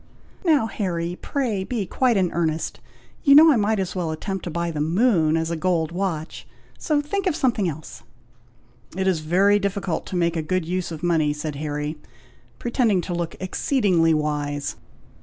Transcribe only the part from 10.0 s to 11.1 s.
to make a good use of